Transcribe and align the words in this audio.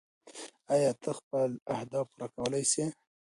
ایا 0.73 0.91
ته 1.01 1.09
خپل 1.19 1.49
اهداف 1.75 2.05
پوره 2.15 2.27
کولی 2.35 2.63
شې؟ 2.71 2.85